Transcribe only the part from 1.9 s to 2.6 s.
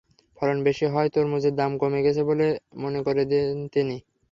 গেছে বলে